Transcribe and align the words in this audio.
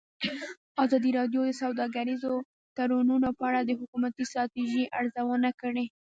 ازادي 0.83 1.09
راډیو 1.19 1.41
د 1.45 1.51
سوداګریز 1.61 2.23
تړونونه 2.77 3.27
په 3.37 3.43
اړه 3.49 3.59
د 3.63 3.71
حکومتي 3.79 4.21
ستراتیژۍ 4.29 4.83
ارزونه 4.99 5.49
کړې. 5.61 5.85